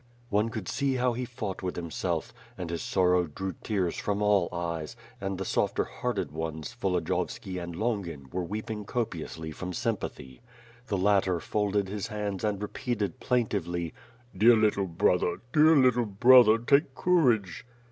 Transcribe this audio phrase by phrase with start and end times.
[0.31, 4.49] One could see how he fought with himself; and his sorrow drew tears from all
[4.51, 10.41] eyes, and the softer hearted ones, Volodi yovski and Ijongin were weeping copiously from sympathy.
[10.87, 13.93] The latter folded his hands and repeated plaintively:
[14.35, 17.63] "Dear little brother, dear little brother, take courage."